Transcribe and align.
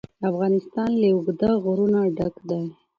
افغانستان 0.29 0.89
له 1.01 1.07
اوږده 1.13 1.51
غرونه 1.63 1.99
ډک 2.17 2.35
دی. 2.49 2.63